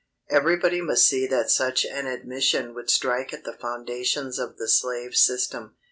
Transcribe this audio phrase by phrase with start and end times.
[0.31, 5.15] Everybody must see that such an admission would strike at the foundations of the slave
[5.15, 5.75] system.